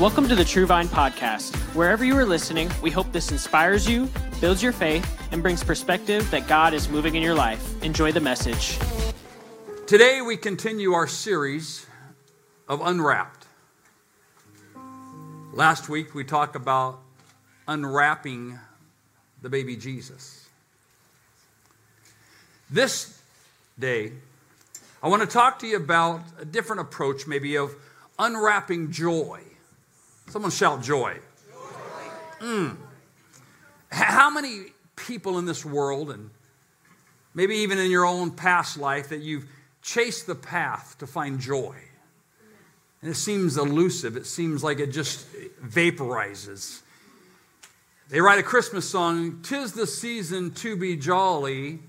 [0.00, 1.54] Welcome to the True Vine Podcast.
[1.74, 4.08] Wherever you are listening, we hope this inspires you,
[4.40, 7.82] builds your faith, and brings perspective that God is moving in your life.
[7.82, 8.78] Enjoy the message.
[9.86, 11.84] Today, we continue our series
[12.66, 13.46] of Unwrapped.
[15.52, 17.00] Last week, we talked about
[17.68, 18.58] unwrapping
[19.42, 20.48] the baby Jesus.
[22.70, 23.20] This
[23.78, 24.12] day,
[25.02, 27.74] I want to talk to you about a different approach, maybe, of
[28.18, 29.42] unwrapping joy.
[30.30, 31.18] Someone shout joy.
[32.40, 32.76] Mm.
[33.90, 36.30] How many people in this world, and
[37.34, 39.46] maybe even in your own past life, that you've
[39.82, 41.74] chased the path to find joy?
[43.02, 45.26] And it seems elusive, it seems like it just
[45.64, 46.82] vaporizes.
[48.08, 51.80] They write a Christmas song, Tis the season to be jolly.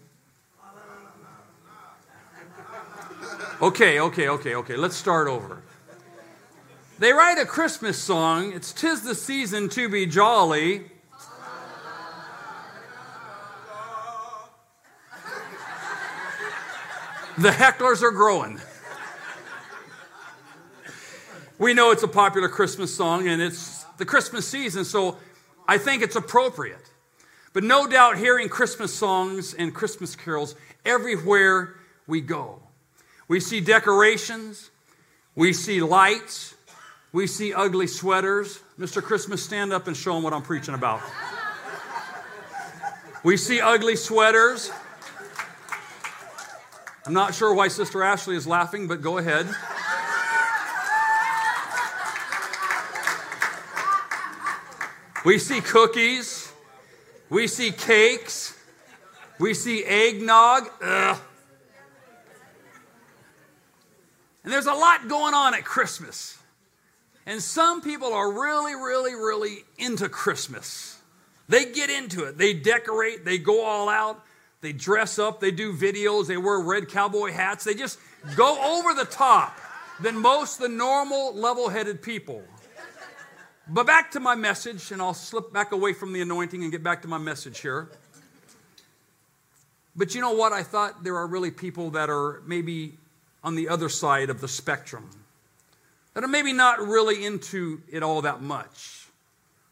[3.61, 5.61] Okay, okay, okay, okay, let's start over.
[7.01, 10.83] They write a Christmas song, it's Tis the season to be jolly.
[17.39, 18.61] The hecklers are growing.
[21.57, 25.17] We know it's a popular Christmas song and it's the Christmas season, so
[25.67, 26.91] I think it's appropriate.
[27.53, 30.53] But no doubt, hearing Christmas songs and Christmas carols
[30.85, 32.61] everywhere we go.
[33.27, 34.69] We see decorations,
[35.33, 36.53] we see lights,
[37.13, 38.59] we see ugly sweaters.
[38.79, 39.03] Mr.
[39.03, 41.01] Christmas, stand up and show them what I'm preaching about.
[43.23, 44.71] We see ugly sweaters.
[47.05, 49.47] I'm not sure why Sister Ashley is laughing, but go ahead.
[55.23, 56.51] We see cookies.
[57.29, 58.57] We see cakes.
[59.39, 60.69] We see eggnog.
[60.81, 61.17] Ugh.
[64.43, 66.40] And there's a lot going on at Christmas.
[67.25, 70.99] And some people are really, really, really into Christmas.
[71.47, 72.37] They get into it.
[72.37, 74.23] They decorate, they go all out,
[74.61, 77.63] they dress up, they do videos, they wear red cowboy hats.
[77.63, 77.99] They just
[78.35, 79.59] go over the top
[79.99, 82.43] than most the normal, level headed people.
[83.67, 86.83] But back to my message, and I'll slip back away from the anointing and get
[86.83, 87.89] back to my message here.
[89.95, 90.53] But you know what?
[90.53, 92.97] I thought there are really people that are maybe
[93.43, 95.09] on the other side of the spectrum
[96.13, 99.07] that are maybe not really into it all that much.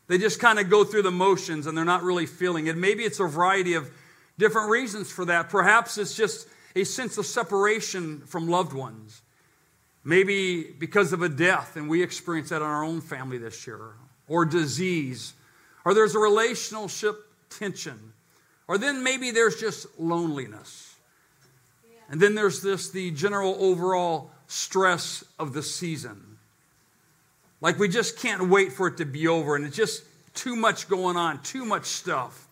[0.07, 2.75] They just kind of go through the motions and they're not really feeling it.
[2.75, 3.91] Maybe it's a variety of
[4.38, 5.49] different reasons for that.
[5.49, 9.22] Perhaps it's just a sense of separation from loved ones.
[10.03, 13.91] Maybe because of a death, and we experienced that in our own family this year,
[14.28, 15.33] or disease,
[15.83, 17.16] or there's a relationship
[17.49, 18.13] tension,
[18.67, 20.95] or then maybe there's just loneliness.
[22.09, 26.28] And then there's this the general overall stress of the season.
[27.62, 30.03] Like we just can't wait for it to be over, and it's just
[30.34, 32.47] too much going on, too much stuff.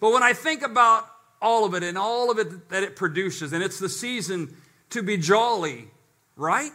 [0.00, 1.08] But when I think about
[1.40, 4.56] all of it and all of it that it produces, and it's the season
[4.90, 5.88] to be jolly,
[6.36, 6.72] right?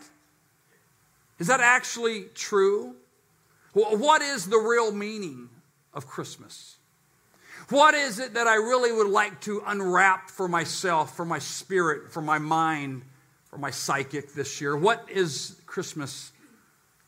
[1.40, 2.96] Is that actually true?
[3.74, 5.50] What is the real meaning
[5.94, 6.78] of Christmas?
[7.70, 12.12] What is it that I really would like to unwrap for myself, for my spirit,
[12.12, 13.04] for my mind,
[13.50, 14.76] for my psychic this year?
[14.76, 16.32] What is Christmas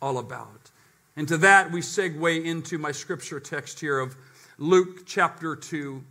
[0.01, 0.71] all about.
[1.15, 4.15] And to that, we segue into my scripture text here of
[4.57, 6.03] Luke chapter 2.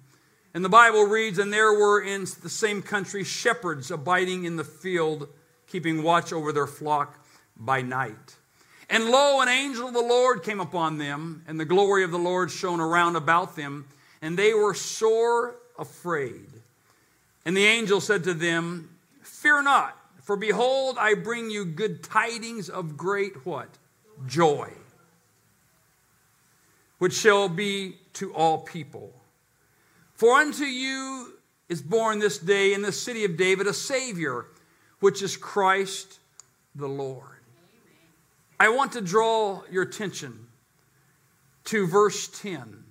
[0.54, 4.64] And the Bible reads, And there were in the same country shepherds abiding in the
[4.64, 5.28] field,
[5.66, 7.18] keeping watch over their flock
[7.56, 8.36] by night.
[8.90, 12.18] And lo, an angel of the Lord came upon them, and the glory of the
[12.18, 13.86] Lord shone around about them,
[14.22, 16.46] and they were sore afraid.
[17.44, 18.88] And the angel said to them,
[19.22, 19.97] Fear not,
[20.28, 23.78] for behold, I bring you good tidings of great what?
[24.26, 24.70] joy,
[26.98, 29.10] which shall be to all people.
[30.12, 31.32] For unto you
[31.70, 34.44] is born this day in the city of David a Savior,
[35.00, 36.20] which is Christ
[36.74, 37.40] the Lord.
[38.60, 40.48] I want to draw your attention
[41.64, 42.84] to verse 10,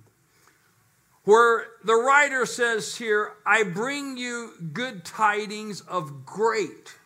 [1.22, 6.97] where the writer says here, I bring you good tidings of great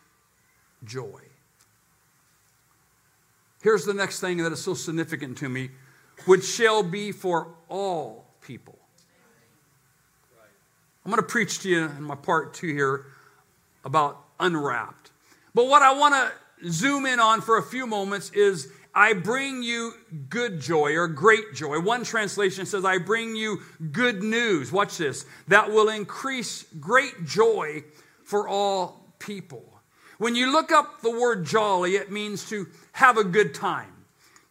[0.85, 1.21] joy.
[3.61, 5.69] Here's the next thing that is so significant to me,
[6.25, 8.77] which shall be for all people.
[11.05, 13.05] I'm going to preach to you in my part two here
[13.83, 15.11] about unwrapped.
[15.53, 19.63] But what I want to zoom in on for a few moments is I bring
[19.63, 19.93] you
[20.29, 21.79] good joy or great joy.
[21.79, 24.71] One translation says, I bring you good news.
[24.71, 25.25] Watch this.
[25.47, 27.83] That will increase great joy
[28.23, 29.72] for all people.
[30.17, 33.93] When you look up the word jolly, it means to have a good time,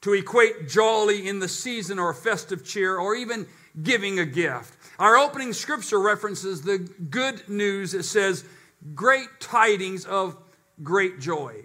[0.03, 3.47] to equate jolly in the season or festive cheer or even
[3.83, 4.77] giving a gift.
[4.99, 7.95] Our opening scripture references the good news.
[7.95, 8.45] It says,
[8.95, 10.37] great tidings of
[10.83, 11.65] great joy.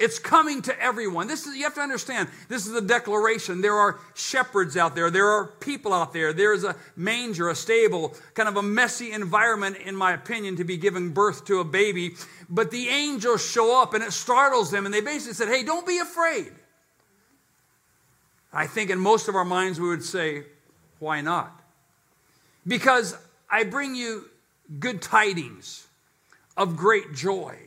[0.00, 1.26] It's coming to everyone.
[1.26, 2.30] This is you have to understand.
[2.48, 3.60] This is a declaration.
[3.60, 5.10] There are shepherds out there.
[5.10, 6.32] There are people out there.
[6.32, 10.64] There is a manger, a stable, kind of a messy environment, in my opinion, to
[10.64, 12.16] be giving birth to a baby.
[12.48, 15.86] But the angels show up and it startles them, and they basically said, "Hey, don't
[15.86, 16.54] be afraid."
[18.50, 20.46] I think in most of our minds we would say,
[20.98, 21.60] "Why not?"
[22.66, 23.14] Because
[23.50, 24.30] I bring you
[24.78, 25.86] good tidings
[26.56, 27.58] of great joy,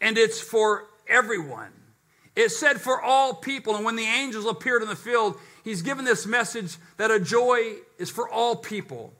[0.00, 1.72] and it's for everyone.
[2.36, 3.74] It said for all people.
[3.74, 7.74] And when the angels appeared in the field, he's given this message that a joy
[7.98, 9.12] is for all people,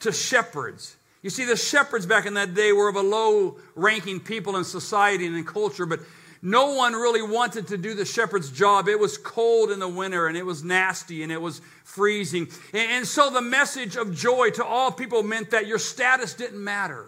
[0.00, 0.96] to shepherds.
[1.22, 4.64] You see, the shepherds back in that day were of a low ranking people in
[4.64, 6.00] society and in culture, but
[6.42, 8.88] no one really wanted to do the shepherd's job.
[8.88, 12.48] It was cold in the winter and it was nasty and it was freezing.
[12.72, 17.06] And so the message of joy to all people meant that your status didn't matter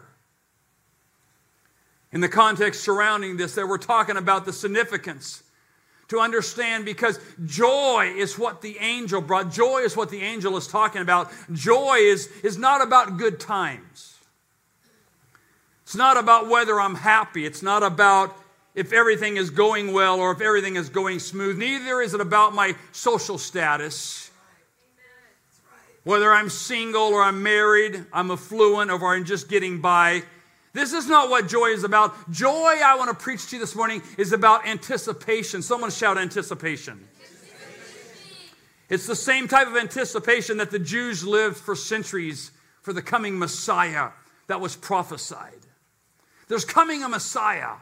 [2.13, 5.43] in the context surrounding this that we're talking about the significance
[6.09, 9.51] to understand because joy is what the angel brought.
[9.51, 11.33] Joy is what the angel is talking about.
[11.53, 14.19] Joy is, is not about good times.
[15.85, 17.47] It's not about whether I'm happy.
[17.47, 18.37] It's not about
[18.75, 21.57] if everything is going well or if everything is going smooth.
[21.57, 24.31] Neither is it about my social status.
[26.05, 30.25] Whether I'm single or I'm married, I'm affluent or I'm just getting by.
[30.73, 32.31] This is not what joy is about.
[32.31, 35.61] Joy, I want to preach to you this morning, is about anticipation.
[35.61, 37.07] Someone shout anticipation.
[38.89, 42.51] It's the same type of anticipation that the Jews lived for centuries
[42.83, 44.11] for the coming Messiah
[44.49, 45.61] that was prophesied.
[46.49, 47.77] There's coming a Messiah,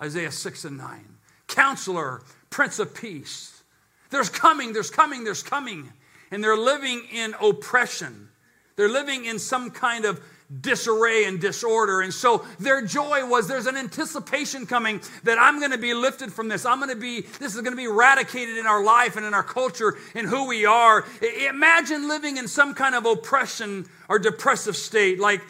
[0.00, 1.04] Isaiah 6 and 9.
[1.46, 3.62] Counselor, Prince of Peace.
[4.10, 5.92] There's coming, there's coming, there's coming.
[6.30, 8.28] And they're living in oppression.
[8.76, 10.20] They're living in some kind of
[10.60, 12.00] disarray and disorder.
[12.00, 16.32] And so their joy was there's an anticipation coming that I'm going to be lifted
[16.32, 16.66] from this.
[16.66, 19.32] I'm going to be, this is going to be eradicated in our life and in
[19.32, 21.04] our culture and who we are.
[21.48, 25.40] Imagine living in some kind of oppression or depressive state, like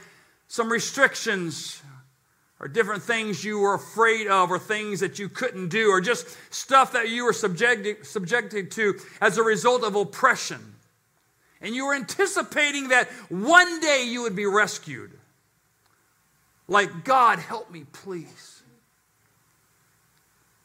[0.49, 1.81] some restrictions
[2.58, 6.37] or different things you were afraid of or things that you couldn't do or just
[6.52, 10.75] stuff that you were subjected, subjected to as a result of oppression
[11.61, 15.12] and you were anticipating that one day you would be rescued.
[16.69, 18.62] Like, God, help me, please.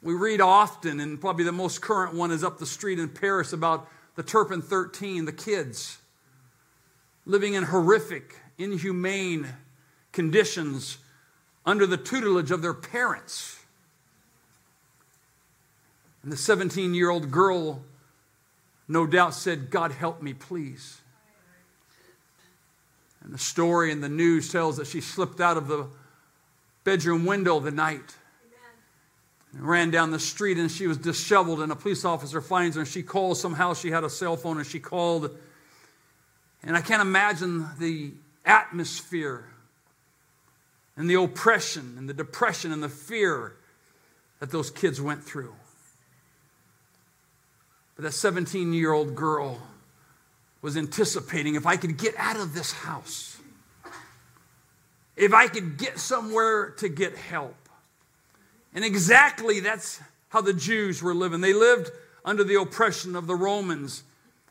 [0.02, 3.54] We read often, and probably the most current one is up the street in Perris
[3.54, 5.98] about the Turpin 13, the kids
[7.26, 9.48] living in horrific, inhumane
[10.12, 11.00] conditions
[11.66, 13.60] under the tutelage of their parents.
[16.24, 17.84] And the 17 year old girl
[18.88, 21.02] no doubt said, God help me, please.
[23.24, 25.88] And the story in the news tells that she slipped out of the
[26.84, 28.16] bedroom window the night.
[29.54, 32.82] And ran down the street and she was disheveled and a police officer finds her
[32.82, 35.36] and she calls somehow she had a cell phone and she called.
[36.62, 38.12] And i can't imagine the
[38.46, 39.46] atmosphere
[40.98, 43.56] and the oppression and the depression and the fear
[44.40, 45.56] that those kids went through
[47.96, 49.62] but that 17 year old girl
[50.62, 53.38] was anticipating if I could get out of this house,
[55.16, 57.56] if I could get somewhere to get help.
[58.74, 61.42] And exactly that's how the Jews were living.
[61.42, 61.92] They lived
[62.26, 64.04] under the oppression of the Romans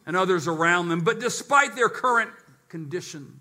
[0.07, 1.01] and others around them.
[1.01, 2.31] But despite their current
[2.69, 3.41] condition,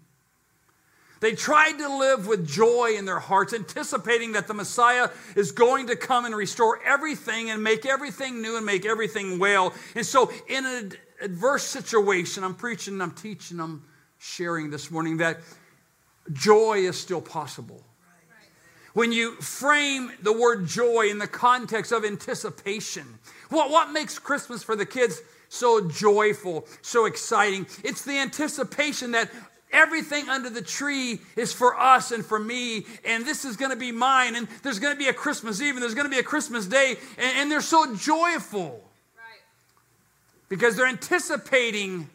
[1.24, 5.88] they tried to live with joy in their hearts, anticipating that the Messiah is going
[5.88, 9.74] to come and restore everything and make everything new and make everything well.
[9.96, 13.84] And so, in an adverse situation, I'm preaching, I'm teaching, I'm
[14.20, 15.40] sharing this morning that
[16.34, 17.82] joy is still possible.
[18.94, 23.06] When you frame the word joy in the context of anticipation,
[23.48, 27.66] what, what makes Christmas for the kids so joyful, so exciting?
[27.82, 29.32] It's the anticipation that
[29.74, 33.78] Everything under the tree is for us and for me, and this is going to
[33.78, 34.36] be mine.
[34.36, 36.68] And there's going to be a Christmas Eve, and there's going to be a Christmas
[36.68, 38.70] Day, and, and they're so joyful
[39.18, 39.42] right.
[40.48, 42.08] because they're anticipating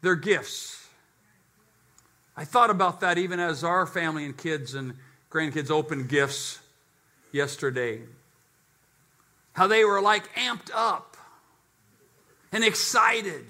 [0.00, 0.88] their gifts.
[2.36, 4.94] I thought about that even as our family and kids and
[5.30, 6.58] grandkids opened gifts
[7.32, 8.00] yesterday.
[9.52, 11.16] How they were like amped up
[12.52, 13.44] and excited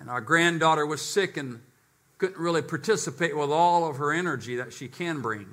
[0.00, 1.60] and our granddaughter was sick and
[2.18, 5.46] couldn't really participate with all of her energy that she can bring.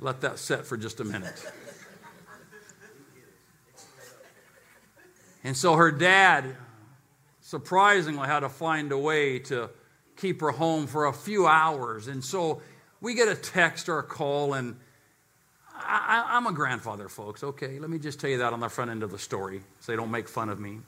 [0.00, 1.44] Let that set for just a minute.
[5.44, 6.56] And so her dad
[7.40, 9.70] surprisingly had to find a way to
[10.16, 12.08] keep her home for a few hours.
[12.08, 12.62] And so
[13.00, 14.76] we get a text or a call, and
[15.74, 17.78] I, am a grandfather, folks, okay?
[17.78, 19.96] Let me just tell you that on the front end of the story so they
[19.96, 20.78] don't make fun of me.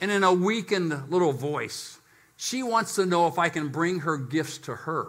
[0.00, 1.98] And in a weakened little voice,
[2.36, 5.08] she wants to know if I can bring her gifts to her.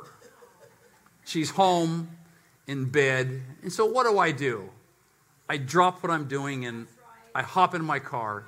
[1.25, 2.09] She's home
[2.67, 3.41] in bed.
[3.63, 4.69] And so what do I do?
[5.49, 6.87] I drop what I'm doing and
[7.33, 8.45] I hop in my car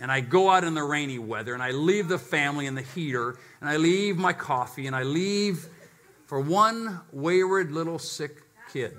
[0.00, 2.82] and I go out in the rainy weather and I leave the family in the
[2.82, 5.68] heater and I leave my coffee and I leave
[6.26, 8.96] for one wayward little sick kid.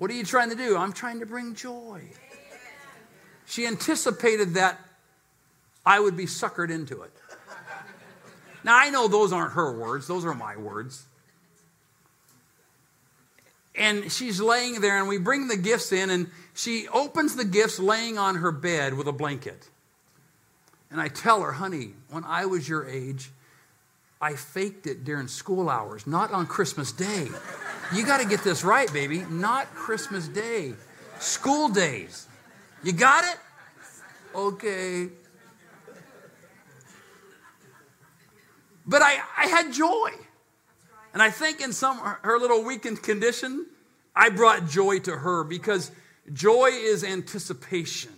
[0.00, 0.78] What are you trying to do?
[0.78, 2.00] I'm trying to bring joy.
[3.44, 4.78] She anticipated that
[5.84, 7.12] I would be suckered into it.
[8.64, 11.04] Now, I know those aren't her words, those are my words.
[13.74, 17.78] And she's laying there, and we bring the gifts in, and she opens the gifts
[17.78, 19.68] laying on her bed with a blanket.
[20.90, 23.32] And I tell her, honey, when I was your age,
[24.18, 27.28] I faked it during school hours, not on Christmas Day.
[27.92, 29.24] You got to get this right, baby.
[29.28, 30.74] Not Christmas Day,
[31.18, 32.28] school days.
[32.84, 33.36] You got it?
[34.34, 35.08] Okay.
[38.86, 40.10] But I, I had joy.
[41.12, 43.66] And I think in some her little weakened condition,
[44.14, 45.90] I brought joy to her because
[46.32, 48.12] joy is anticipation.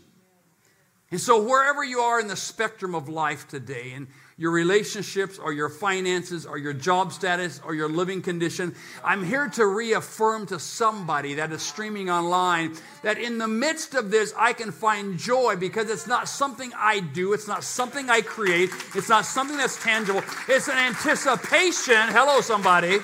[1.11, 5.53] And so wherever you are in the spectrum of life today, and your relationships or
[5.53, 8.75] your finances or your job status or your living condition.
[9.05, 14.11] I'm here to reaffirm to somebody that is streaming online that in the midst of
[14.11, 18.23] this, I can find joy because it's not something I do, it's not something I
[18.23, 20.23] create, it's not something that's tangible.
[20.49, 22.97] It's an anticipation, hello, somebody,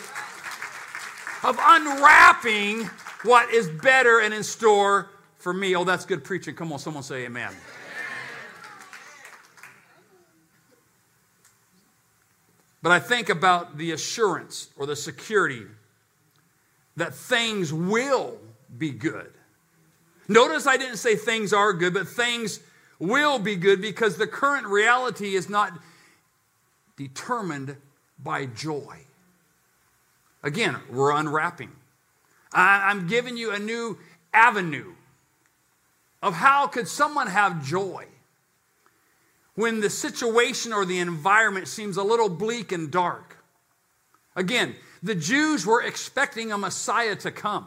[1.45, 2.89] of unwrapping
[3.23, 5.75] what is better and in store for me.
[5.77, 6.55] Oh, that's good preaching.
[6.55, 7.53] Come on, someone say amen.
[12.83, 15.65] But I think about the assurance or the security
[16.97, 18.39] that things will
[18.77, 19.33] be good.
[20.29, 22.61] Notice I didn't say things are good, but things
[22.99, 25.73] will be good because the current reality is not
[26.97, 27.77] determined
[28.19, 28.99] by joy.
[30.43, 31.71] Again, we're unwrapping.
[32.53, 33.99] I'm giving you a new
[34.33, 34.95] avenue
[36.23, 38.07] of how could someone have joy
[39.59, 43.39] when the situation or the environment seems a little bleak and dark.
[44.37, 47.67] Again, the Jews were expecting a Messiah to come.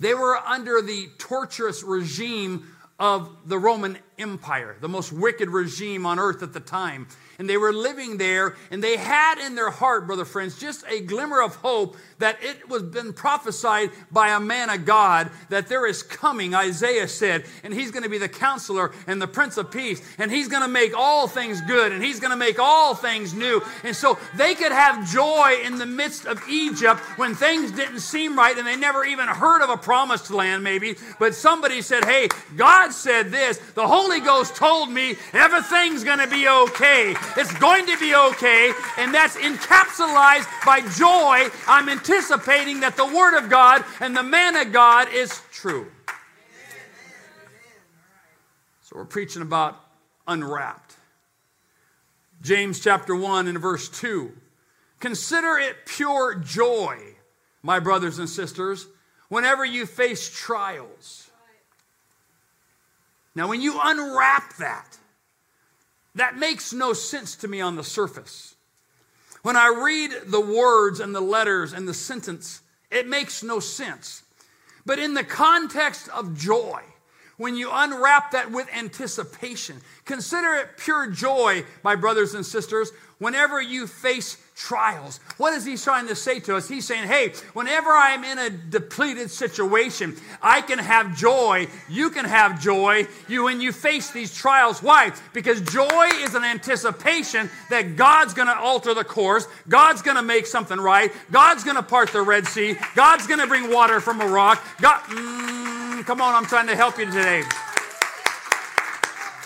[0.00, 2.66] They were under the torturous regime
[2.98, 7.06] of the Roman Empire, the most wicked regime on earth at the time
[7.42, 11.00] and they were living there, and they had in their heart, brother friends, just a
[11.00, 15.84] glimmer of hope that it was been prophesied by a man of God that there
[15.84, 19.72] is coming, Isaiah said, and he's going to be the counselor and the prince of
[19.72, 22.94] peace, and he's going to make all things good, and he's going to make all
[22.94, 23.60] things new.
[23.82, 28.38] And so they could have joy in the midst of Egypt when things didn't seem
[28.38, 30.94] right, and they never even heard of a promised land, maybe.
[31.18, 36.28] But somebody said, Hey, God said this, the Holy Ghost told me everything's going to
[36.28, 37.16] be okay.
[37.36, 38.72] It's going to be okay.
[38.98, 41.48] And that's encapsulated by joy.
[41.66, 45.86] I'm anticipating that the Word of God and the man of God is true.
[48.82, 49.80] So we're preaching about
[50.26, 50.96] unwrapped.
[52.42, 54.32] James chapter 1 and verse 2.
[55.00, 56.98] Consider it pure joy,
[57.62, 58.86] my brothers and sisters,
[59.28, 61.30] whenever you face trials.
[63.34, 64.98] Now, when you unwrap that,
[66.14, 68.54] that makes no sense to me on the surface.
[69.42, 74.22] When I read the words and the letters and the sentence, it makes no sense.
[74.84, 76.82] But in the context of joy,
[77.38, 82.92] when you unwrap that with anticipation, consider it pure joy, my brothers and sisters,
[83.22, 85.20] whenever you face trials.
[85.36, 86.68] What is he trying to say to us?
[86.68, 91.68] He's saying, hey, whenever I'm in a depleted situation, I can have joy.
[91.88, 94.82] You can have joy you when you face these trials.
[94.82, 95.12] Why?
[95.32, 99.46] Because joy is an anticipation that God's going to alter the course.
[99.68, 101.12] God's going to make something right.
[101.30, 102.76] God's going to part the Red Sea.
[102.96, 104.62] God's going to bring water from a rock.
[104.80, 107.44] God, mm, come on, I'm trying to help you today.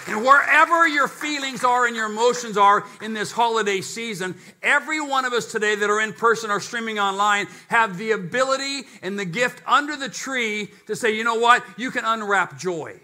[0.08, 5.25] And wherever your feelings are and your emotions are in this holiday season, every one
[5.25, 9.25] of us today that are in person or streaming online have the ability and the
[9.25, 11.64] gift under the tree to say, you know what?
[11.76, 13.00] You can unwrap joy.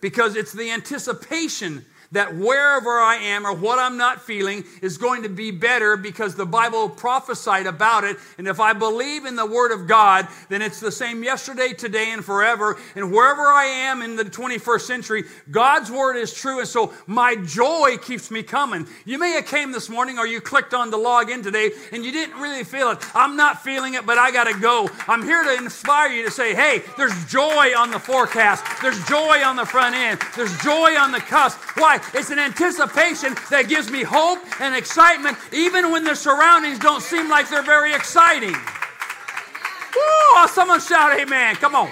[0.00, 5.22] Because it's the anticipation that wherever I am or what I'm not feeling is going
[5.24, 8.18] to be better because the Bible prophesied about it.
[8.38, 12.12] And if I believe in the Word of God, then it's the same yesterday, today,
[12.12, 12.78] and forever.
[12.94, 16.60] And wherever I am in the 21st century, God's Word is true.
[16.60, 18.86] And so my joy keeps me coming.
[19.04, 22.04] You may have came this morning or you clicked on to log in today and
[22.04, 22.98] you didn't really feel it.
[23.14, 24.88] I'm not feeling it, but I got to go.
[25.08, 28.64] I'm here to inspire you to say, hey, there's joy on the forecast.
[28.82, 30.20] There's joy on the front end.
[30.36, 31.58] There's joy on the cusp.
[31.76, 32.01] Why?
[32.14, 37.28] It's an anticipation that gives me hope and excitement, even when the surroundings don't seem
[37.28, 38.52] like they're very exciting.
[38.52, 40.48] Woo!
[40.48, 41.56] Someone shout amen.
[41.56, 41.90] Come on.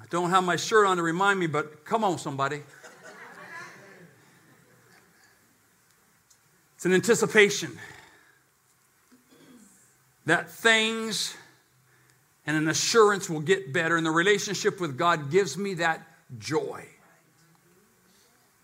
[0.00, 2.62] I don't have my shirt on to remind me, but come on, somebody.
[6.76, 7.78] It's an anticipation
[10.26, 11.34] that things
[12.46, 13.96] and an assurance will get better.
[13.96, 16.06] And the relationship with God gives me that
[16.38, 16.86] joy,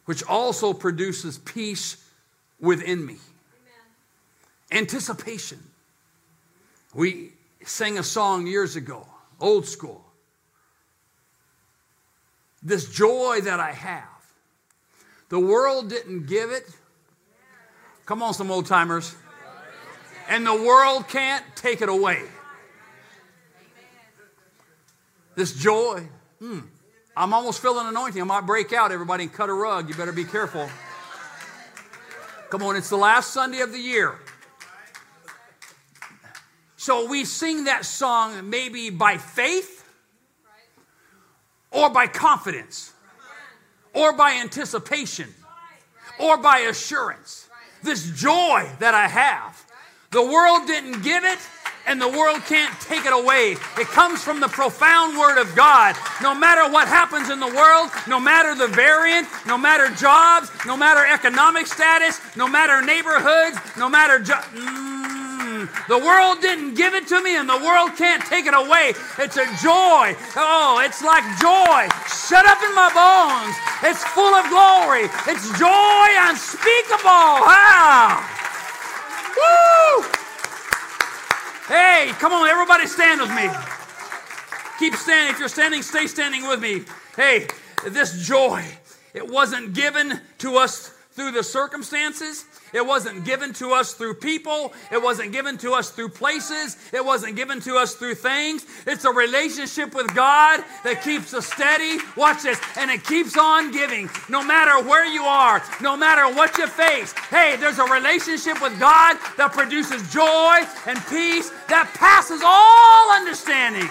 [0.05, 2.05] which also produces peace
[2.61, 3.17] within me.
[4.71, 4.83] Amen.
[4.83, 5.59] Anticipation.
[6.95, 7.33] We
[7.65, 9.07] sang a song years ago,
[9.41, 10.05] old school.
[12.63, 14.05] This joy that I have,
[15.29, 16.69] the world didn't give it.
[18.05, 19.15] Come on, some old timers.
[20.29, 22.23] And the world can't take it away.
[25.35, 26.07] This joy.
[26.39, 26.61] Hmm.
[27.21, 28.23] I'm almost feeling anointing.
[28.23, 29.91] I might break out, everybody, and cut a rug.
[29.91, 30.71] You better be careful.
[32.49, 34.15] Come on, it's the last Sunday of the year.
[36.79, 39.87] So we sing that song maybe by faith
[41.71, 42.95] or by confidence
[43.93, 45.29] or by anticipation
[46.19, 47.51] or by assurance.
[47.83, 49.63] This joy that I have,
[50.11, 51.39] the world didn't give it
[51.87, 53.53] and the world can't take it away.
[53.79, 55.97] It comes from the profound Word of God.
[56.23, 60.77] No matter what happens in the world, no matter the variant, no matter jobs, no
[60.77, 64.21] matter economic status, no matter neighborhoods, no matter.
[64.21, 68.95] Mm, the world didn't give it to me, and the world can't take it away.
[69.19, 70.15] It's a joy.
[70.37, 71.89] Oh, it's like joy.
[72.07, 73.57] Shut up in my bones.
[73.83, 75.09] It's full of glory.
[75.27, 77.45] It's joy unspeakable.
[77.45, 78.23] Ah!
[79.37, 80.20] Woo!
[81.71, 83.49] Hey, come on, everybody stand with me.
[84.81, 85.33] Keep standing.
[85.33, 86.83] If you're standing, stay standing with me.
[87.15, 87.47] Hey,
[87.87, 88.65] this joy,
[89.15, 92.45] it wasn't given to us through the circumstances.
[92.73, 94.73] It wasn't given to us through people.
[94.91, 96.77] It wasn't given to us through places.
[96.93, 98.67] It wasn't given to us through things.
[98.87, 101.99] It's a relationship with God that keeps us steady.
[102.17, 102.61] Watch this.
[102.77, 104.09] And it keeps on giving.
[104.29, 107.13] No matter where you are, no matter what you face.
[107.31, 113.89] Hey, there's a relationship with God that produces joy and peace that passes all understanding.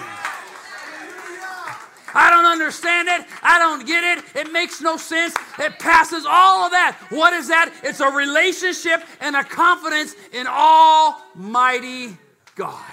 [2.14, 3.26] I don't understand it.
[3.42, 4.24] I don't get it.
[4.34, 5.34] It makes no sense.
[5.58, 6.98] It passes all of that.
[7.10, 7.72] What is that?
[7.82, 12.16] It's a relationship and a confidence in Almighty
[12.54, 12.92] God.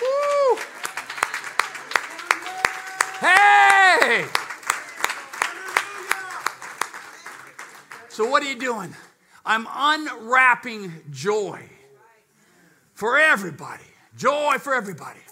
[0.00, 0.58] Woo.
[3.20, 4.26] Hey!
[8.08, 8.94] So, what are you doing?
[9.44, 11.68] I'm unwrapping joy
[12.94, 13.84] for everybody.
[14.16, 15.23] Joy for everybody.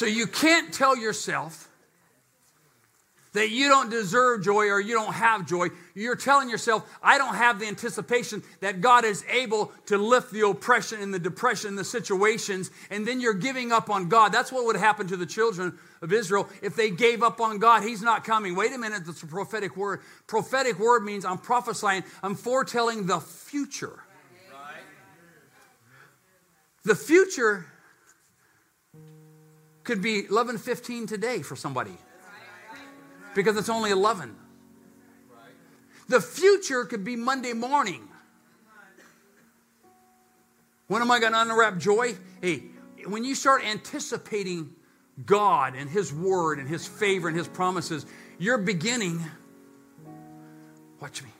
[0.00, 1.68] So you can't tell yourself
[3.34, 5.68] that you don't deserve joy or you don't have joy.
[5.94, 10.48] You're telling yourself, I don't have the anticipation that God is able to lift the
[10.48, 14.32] oppression and the depression and the situations, and then you're giving up on God.
[14.32, 17.82] That's what would happen to the children of Israel if they gave up on God.
[17.82, 18.56] He's not coming.
[18.56, 20.00] Wait a minute, that's a prophetic word.
[20.26, 24.00] Prophetic word means I'm prophesying, I'm foretelling the future.
[26.84, 27.66] The future
[29.84, 31.96] could be 11:15 today for somebody.
[33.34, 34.36] Because it's only 11.
[36.08, 38.08] The future could be Monday morning.
[40.88, 42.16] When am I going to unwrap joy?
[42.40, 42.64] Hey,
[43.06, 44.74] when you start anticipating
[45.24, 48.06] God and His Word and His favor and His promises,
[48.38, 49.24] you're beginning,
[51.00, 51.30] watch me,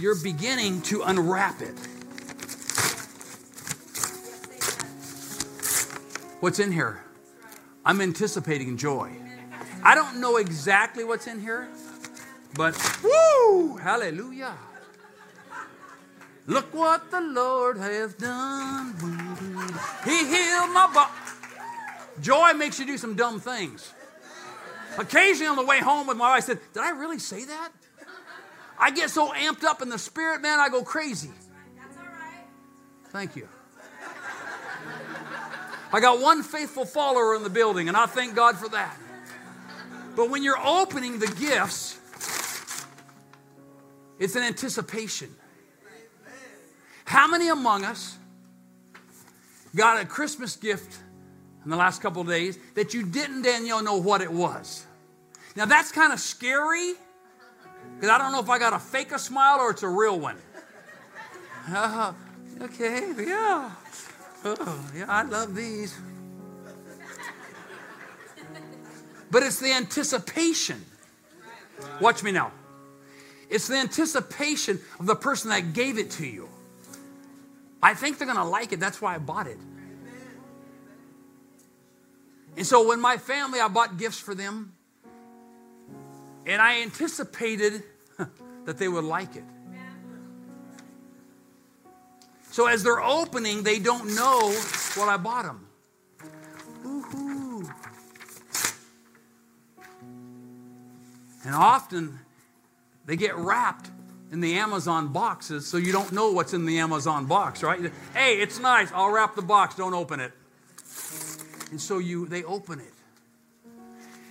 [0.00, 1.76] you're beginning to unwrap it.
[6.44, 7.02] What's in here?
[7.86, 9.10] I'm anticipating joy.
[9.82, 11.70] I don't know exactly what's in here,
[12.54, 14.52] but woo, hallelujah.
[16.46, 18.92] Look what the Lord has done.
[20.04, 21.12] He healed my body.
[22.20, 23.94] Joy makes you do some dumb things.
[24.98, 27.70] Occasionally on the way home with my wife, I said, Did I really say that?
[28.78, 31.30] I get so amped up in the spirit, man, I go crazy.
[33.06, 33.48] Thank you.
[35.94, 38.98] I got one faithful follower in the building, and I thank God for that.
[40.16, 42.00] But when you're opening the gifts,
[44.18, 45.32] it's an anticipation.
[47.04, 48.18] How many among us
[49.76, 50.98] got a Christmas gift
[51.62, 54.84] in the last couple days that you didn't, Danielle, know what it was?
[55.54, 56.94] Now that's kind of scary
[57.94, 60.18] because I don't know if I got a fake a smile or it's a real
[60.18, 60.38] one.
[61.66, 62.12] Uh,
[62.60, 63.70] okay, yeah.
[64.44, 65.98] Oh, yeah, I love these.
[69.30, 70.84] But it's the anticipation.
[72.00, 72.52] Watch me now.
[73.48, 76.48] It's the anticipation of the person that gave it to you.
[77.82, 78.80] I think they're going to like it.
[78.80, 79.58] That's why I bought it.
[82.56, 84.74] And so when my family, I bought gifts for them,
[86.46, 87.82] and I anticipated
[88.64, 89.44] that they would like it.
[92.54, 94.52] So as they're opening, they don't know
[94.94, 95.66] what I bought them.
[96.86, 97.68] Ooh.
[101.44, 102.20] And often
[103.06, 103.90] they get wrapped
[104.30, 107.90] in the Amazon boxes so you don't know what's in the Amazon box, right?
[108.14, 108.88] Hey, it's nice.
[108.94, 110.30] I'll wrap the box, don't open it.
[111.72, 112.94] And so you they open it.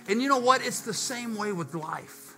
[0.08, 0.64] And you know what?
[0.64, 2.33] It's the same way with life.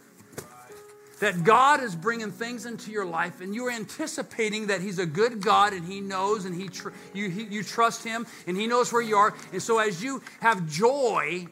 [1.21, 5.41] That God is bringing things into your life, and you're anticipating that He's a good
[5.41, 8.93] God, and He knows, and He tr- you, he, you trust Him, and He knows
[8.93, 9.35] where you are.
[9.53, 11.47] And so, as you have joy,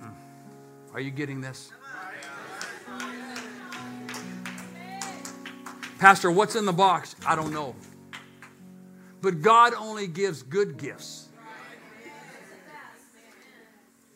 [0.00, 0.08] hmm,
[0.94, 1.72] are you getting this?
[5.98, 7.16] Pastor, what's in the box?
[7.26, 7.74] I don't know.
[9.20, 11.28] But God only gives good gifts.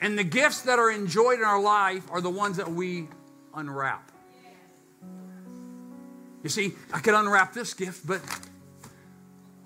[0.01, 3.09] And the gifts that are enjoyed in our life are the ones that we
[3.55, 4.12] unwrap.
[6.43, 8.21] You see, I could unwrap this gift, but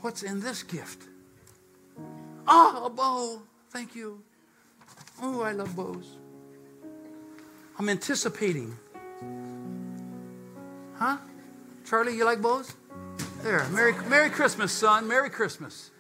[0.01, 1.03] what's in this gift?
[2.47, 3.43] Oh, a bow.
[3.71, 4.23] Thank you.
[5.21, 6.07] Oh, I love bows.
[7.79, 8.77] I'm anticipating.
[10.97, 11.17] Huh?
[11.85, 12.75] Charlie, you like bows?
[13.43, 13.67] There.
[13.71, 15.07] Merry, Merry Christmas, son.
[15.07, 15.91] Merry Christmas.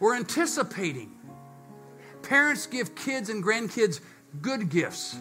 [0.00, 1.12] We're anticipating.
[2.22, 4.00] Parents give kids and grandkids
[4.40, 5.16] good gifts.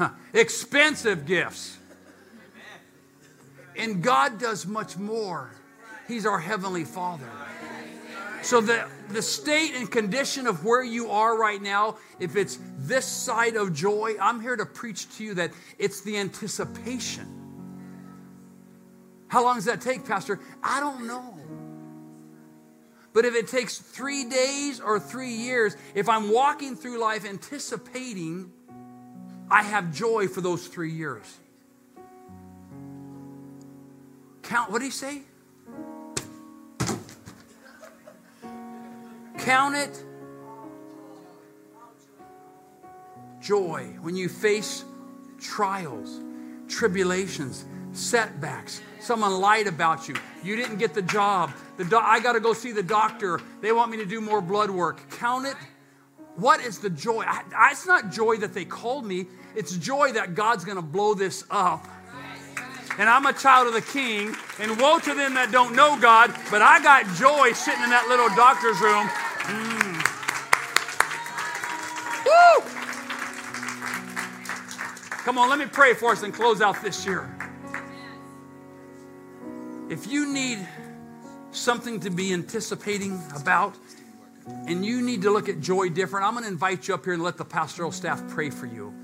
[0.00, 0.08] Huh.
[0.32, 1.76] Expensive gifts.
[3.76, 5.50] And God does much more.
[6.08, 7.28] He's our Heavenly Father.
[8.40, 13.04] So the, the state and condition of where you are right now, if it's this
[13.04, 17.26] side of joy, I'm here to preach to you that it's the anticipation.
[19.28, 20.40] How long does that take, Pastor?
[20.62, 21.34] I don't know.
[23.12, 28.50] But if it takes three days or three years, if I'm walking through life anticipating,
[29.50, 31.38] I have joy for those three years.
[34.42, 35.22] Count, what did he say?
[39.38, 40.04] Count it
[43.40, 44.84] joy when you face
[45.40, 46.20] trials,
[46.68, 48.80] tribulations, setbacks.
[49.00, 50.14] Someone lied about you.
[50.44, 51.50] You didn't get the job.
[51.76, 53.40] The do- I got to go see the doctor.
[53.60, 55.00] They want me to do more blood work.
[55.10, 55.56] Count it.
[56.36, 57.22] What is the joy?
[57.26, 59.26] I, I, it's not joy that they called me.
[59.54, 61.86] It's joy that God's going to blow this up.
[62.98, 64.34] And I'm a child of the King.
[64.58, 66.34] And woe to them that don't know God.
[66.50, 69.08] But I got joy sitting in that little doctor's room.
[69.48, 69.90] Mm.
[72.26, 72.62] Woo!
[75.24, 77.28] Come on, let me pray for us and close out this year.
[79.88, 80.66] If you need
[81.50, 83.74] something to be anticipating about,
[84.46, 87.14] and you need to look at joy different, I'm going to invite you up here
[87.14, 88.94] and let the pastoral staff pray for you.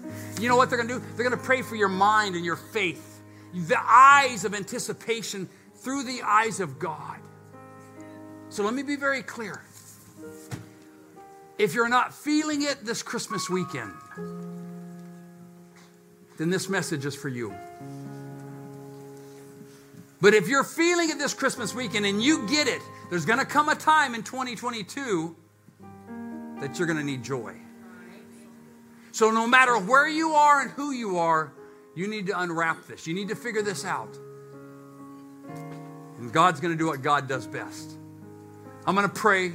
[0.41, 1.07] You know what they're going to do?
[1.17, 3.23] They're going to pray for your mind and your faith,
[3.55, 7.19] the eyes of anticipation through the eyes of God.
[8.49, 9.63] So let me be very clear.
[11.59, 13.93] If you're not feeling it this Christmas weekend,
[16.39, 17.55] then this message is for you.
[20.21, 23.45] But if you're feeling it this Christmas weekend and you get it, there's going to
[23.45, 25.37] come a time in 2022
[26.61, 27.55] that you're going to need joy.
[29.13, 31.53] So, no matter where you are and who you are,
[31.95, 33.07] you need to unwrap this.
[33.07, 34.15] You need to figure this out.
[36.19, 37.93] And God's going to do what God does best.
[38.87, 39.53] I'm going to pray.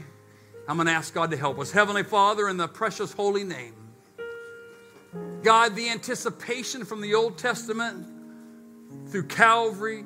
[0.67, 1.71] I'm going to ask God to help us.
[1.71, 3.75] Heavenly Father, in the precious holy name,
[5.43, 8.07] God, the anticipation from the Old Testament
[9.09, 10.05] through Calvary,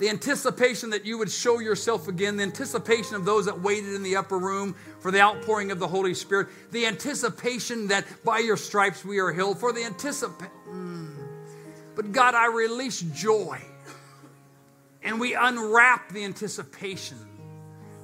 [0.00, 4.02] the anticipation that you would show yourself again, the anticipation of those that waited in
[4.02, 8.56] the upper room for the outpouring of the Holy Spirit, the anticipation that by your
[8.56, 10.54] stripes we are healed, for the anticipation.
[10.66, 11.14] Mm.
[11.94, 13.60] But God, I release joy
[15.02, 17.18] and we unwrap the anticipation.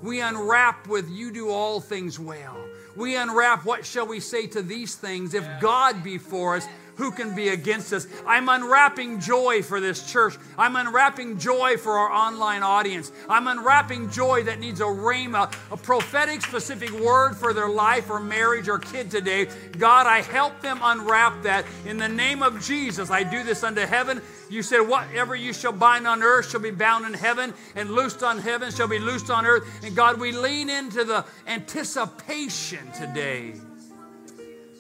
[0.03, 2.59] We unwrap with you do all things well.
[2.95, 7.11] We unwrap what shall we say to these things if God be for us who
[7.11, 8.07] can be against us?
[8.27, 10.37] I'm unwrapping joy for this church.
[10.57, 13.13] I'm unwrapping joy for our online audience.
[13.29, 18.19] I'm unwrapping joy that needs a rhema, a prophetic specific word for their life or
[18.19, 19.49] marriage or kid today.
[19.79, 23.11] God, I help them unwrap that in the name of Jesus.
[23.11, 24.23] I do this unto heaven.
[24.49, 28.23] You said, Whatever you shall bind on earth shall be bound in heaven, and loosed
[28.23, 29.69] on heaven shall be loosed on earth.
[29.85, 33.55] And God, we lean into the anticipation today.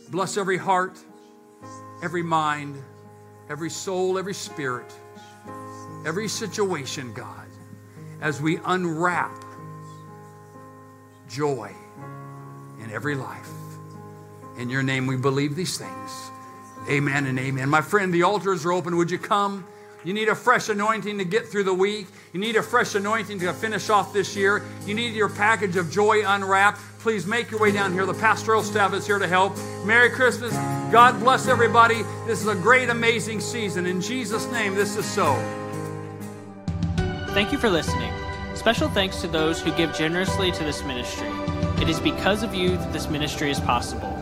[0.08, 0.96] Bless every heart
[2.02, 2.82] every mind,
[3.48, 4.92] every soul, every spirit,
[6.06, 7.46] every situation, God,
[8.20, 9.44] as we unwrap
[11.28, 11.72] joy
[12.82, 13.50] in every life.
[14.58, 16.30] In your name, we believe these things.
[16.88, 17.68] Amen and amen.
[17.68, 18.96] My friend, the altars are open.
[18.96, 19.66] Would you come?
[20.04, 22.06] You need a fresh anointing to get through the week.
[22.32, 24.62] You need a fresh anointing to finish off this year.
[24.86, 28.04] You need your package of joy unwrapped please make your way down here.
[28.04, 29.56] The pastoral staff is here to help.
[29.84, 30.52] Merry Christmas.
[30.90, 32.02] God bless everybody.
[32.26, 33.86] This is a great, amazing season.
[33.86, 35.36] In Jesus' name, this is so.
[37.28, 38.12] Thank you for listening.
[38.56, 41.28] Special thanks to those who give generously to this ministry.
[41.80, 44.12] It is because of you that this ministry is possible.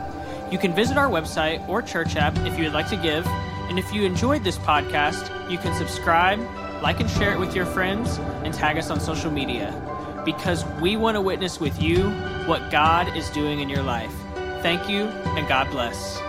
[0.52, 3.26] You can visit our website or church app if you would like to give.
[3.26, 6.38] And if you enjoyed this podcast, you can subscribe,
[6.82, 9.72] like and share it with your friends, and tag us on social media
[10.24, 12.10] because we want to witness with you
[12.46, 14.12] what God is doing in your life.
[14.62, 15.04] Thank you,
[15.36, 16.20] and God bless.